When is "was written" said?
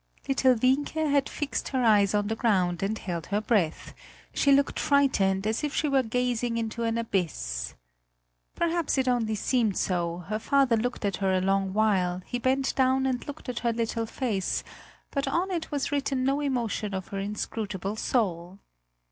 15.69-16.23